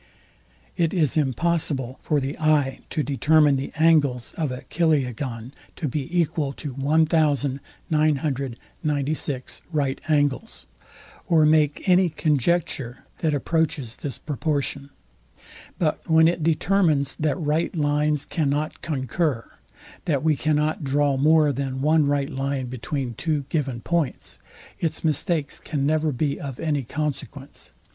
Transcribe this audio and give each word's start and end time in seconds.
It 0.77 0.95
is 0.95 1.15
impossible 1.15 1.99
for 2.01 2.19
the 2.19 2.35
eye 2.39 2.79
to 2.89 3.03
determine 3.03 3.55
the 3.55 3.71
angles 3.75 4.33
of 4.35 4.51
a 4.51 4.63
chiliagon 4.63 5.51
to 5.75 5.87
be 5.87 6.19
equal 6.19 6.53
to 6.53 6.73
1996 6.73 9.61
right 9.71 10.01
angles, 10.07 10.65
or 11.27 11.45
make 11.45 11.87
any 11.87 12.09
conjecture, 12.09 13.05
that 13.19 13.35
approaches 13.35 13.97
this 13.97 14.17
proportion; 14.17 14.89
but 15.77 16.01
when 16.09 16.27
it 16.27 16.41
determines, 16.41 17.15
that 17.17 17.35
right 17.35 17.75
lines 17.75 18.25
cannot 18.25 18.81
concur; 18.81 19.47
that 20.05 20.23
we 20.23 20.35
cannot 20.35 20.83
draw 20.83 21.15
more 21.15 21.51
than 21.51 21.79
one 21.83 22.07
right 22.07 22.31
line 22.31 22.65
between 22.65 23.13
two 23.13 23.43
given 23.49 23.81
points; 23.81 24.39
it's 24.79 25.03
mistakes 25.03 25.59
can 25.59 25.85
never 25.85 26.11
be 26.11 26.39
of 26.39 26.59
any 26.59 26.81
consequence. 26.81 27.71